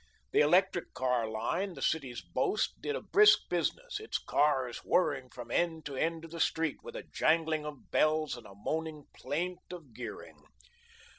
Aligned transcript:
The 0.31 0.39
electric 0.39 0.95
car 0.95 1.27
line, 1.29 1.75
the 1.75 1.81
city's 1.83 2.21
boast, 2.21 2.81
did 2.81 2.95
a 2.95 3.01
brisk 3.03 3.47
business, 3.49 3.99
its 3.99 4.17
cars 4.17 4.79
whirring 4.79 5.29
from 5.29 5.51
end 5.51 5.85
to 5.85 5.95
end 5.95 6.25
of 6.25 6.31
the 6.31 6.39
street, 6.39 6.77
with 6.81 6.95
a 6.95 7.03
jangling 7.13 7.67
of 7.67 7.91
bells 7.91 8.35
and 8.35 8.47
a 8.47 8.55
moaning 8.55 9.05
plaint 9.13 9.59
of 9.71 9.93
gearing. 9.93 10.39